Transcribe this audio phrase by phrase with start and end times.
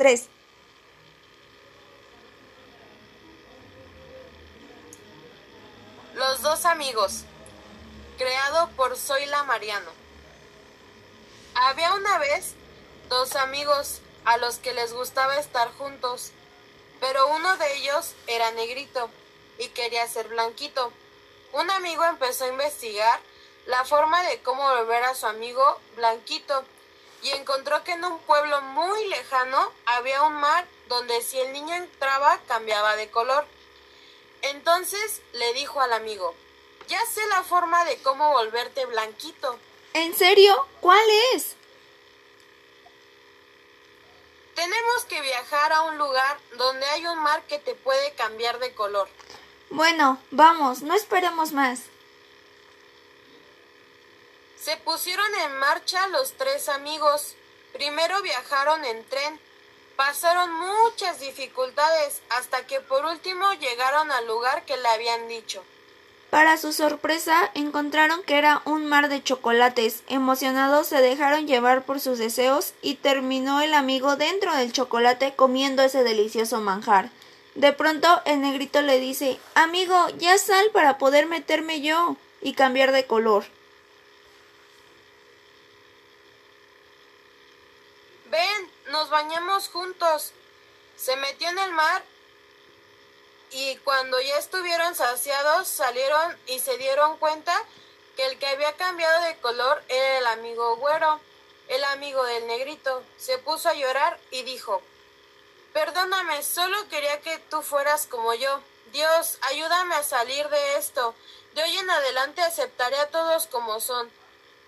[0.00, 0.28] 3.
[6.14, 7.24] Los dos amigos.
[8.16, 9.90] Creado por Zoila Mariano.
[11.54, 12.54] Había una vez
[13.10, 16.30] dos amigos a los que les gustaba estar juntos,
[16.98, 19.10] pero uno de ellos era negrito
[19.58, 20.94] y quería ser blanquito.
[21.52, 23.20] Un amigo empezó a investigar
[23.66, 26.64] la forma de cómo volver a su amigo blanquito
[27.22, 31.74] y encontró que en un pueblo muy lejano había un mar donde si el niño
[31.74, 33.46] entraba cambiaba de color.
[34.42, 36.34] Entonces le dijo al amigo,
[36.88, 39.58] ya sé la forma de cómo volverte blanquito.
[39.92, 40.66] ¿En serio?
[40.80, 41.56] ¿Cuál es?
[44.54, 48.74] Tenemos que viajar a un lugar donde hay un mar que te puede cambiar de
[48.74, 49.08] color.
[49.70, 51.82] Bueno, vamos, no esperemos más.
[54.62, 57.34] Se pusieron en marcha los tres amigos.
[57.72, 59.40] Primero viajaron en tren.
[59.96, 65.64] Pasaron muchas dificultades hasta que por último llegaron al lugar que le habían dicho.
[66.28, 70.02] Para su sorpresa, encontraron que era un mar de chocolates.
[70.08, 75.82] Emocionados se dejaron llevar por sus deseos y terminó el amigo dentro del chocolate comiendo
[75.82, 77.10] ese delicioso manjar.
[77.54, 82.92] De pronto el negrito le dice Amigo, ya sal para poder meterme yo y cambiar
[82.92, 83.44] de color.
[89.00, 90.32] Nos bañamos juntos.
[90.98, 92.02] Se metió en el mar
[93.50, 97.64] y cuando ya estuvieron saciados salieron y se dieron cuenta
[98.14, 101.18] que el que había cambiado de color era el amigo güero,
[101.68, 103.02] el amigo del negrito.
[103.16, 104.82] Se puso a llorar y dijo
[105.72, 108.60] Perdóname, solo quería que tú fueras como yo.
[108.92, 111.14] Dios, ayúdame a salir de esto.
[111.54, 114.10] De hoy en adelante aceptaré a todos como son.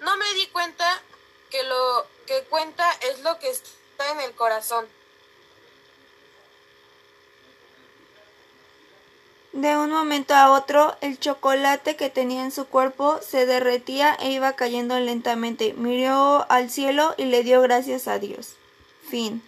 [0.00, 1.02] No me di cuenta
[1.50, 3.50] que lo que cuenta es lo que
[3.94, 4.86] está en el corazón.
[9.52, 14.32] De un momento a otro, el chocolate que tenía en su cuerpo se derretía e
[14.32, 15.74] iba cayendo lentamente.
[15.74, 18.56] Miró al cielo y le dio gracias a Dios.
[19.08, 19.42] Fin.